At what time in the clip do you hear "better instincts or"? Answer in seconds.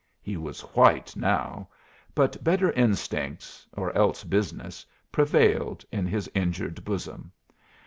2.43-3.95